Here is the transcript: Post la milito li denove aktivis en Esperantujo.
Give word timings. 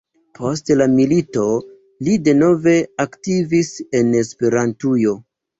Post 0.37 0.71
la 0.79 0.87
milito 0.93 1.43
li 2.07 2.17
denove 2.29 2.75
aktivis 3.07 3.73
en 4.01 4.11
Esperantujo. 4.23 5.15